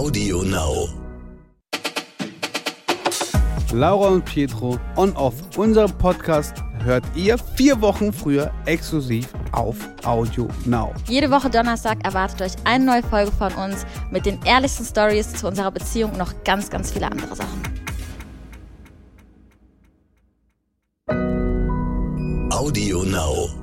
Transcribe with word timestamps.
Audio 0.00 0.42
Now. 0.42 0.88
Laura 3.70 4.08
und 4.08 4.24
Pietro 4.24 4.78
on 4.96 5.14
off. 5.14 5.34
Unseren 5.58 5.92
Podcast 5.98 6.54
hört 6.82 7.04
ihr 7.14 7.36
vier 7.36 7.78
Wochen 7.82 8.10
früher 8.10 8.50
exklusiv 8.64 9.28
auf 9.52 9.76
Audio 10.02 10.48
Now. 10.64 10.94
Jede 11.06 11.30
Woche 11.30 11.50
Donnerstag 11.50 12.02
erwartet 12.02 12.40
euch 12.40 12.52
eine 12.64 12.82
neue 12.82 13.02
Folge 13.02 13.30
von 13.30 13.52
uns 13.52 13.84
mit 14.10 14.24
den 14.24 14.42
ehrlichsten 14.44 14.86
Stories 14.86 15.34
zu 15.34 15.46
unserer 15.46 15.70
Beziehung 15.70 16.12
und 16.12 16.18
noch 16.18 16.32
ganz, 16.44 16.70
ganz 16.70 16.92
viele 16.92 17.04
andere 17.04 17.36
Sachen. 17.36 17.60
Audio 22.50 23.02
Now. 23.02 23.59